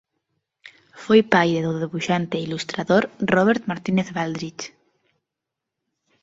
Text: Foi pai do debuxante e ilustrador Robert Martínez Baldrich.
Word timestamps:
Foi 1.03 1.21
pai 1.33 1.49
do 1.65 1.71
debuxante 1.83 2.35
e 2.37 2.45
ilustrador 2.47 3.03
Robert 3.35 3.61
Martínez 3.71 4.07
Baldrich. 4.17 4.63